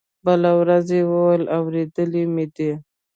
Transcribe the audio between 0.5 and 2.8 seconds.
ورځ يې وويل اورېدلي مې دي.